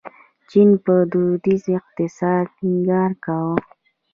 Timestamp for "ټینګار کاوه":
2.57-3.57